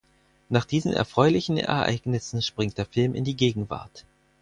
[0.49, 4.03] Nach diesen erfreulichen Ereignissen springt der Film in die Gegenwart.